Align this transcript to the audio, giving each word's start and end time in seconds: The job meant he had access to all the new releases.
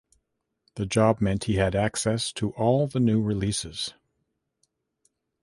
The 0.77 0.87
job 0.87 1.21
meant 1.21 1.43
he 1.43 1.57
had 1.57 1.75
access 1.75 2.33
to 2.33 2.49
all 2.53 2.87
the 2.87 2.99
new 2.99 3.21
releases. 3.21 3.93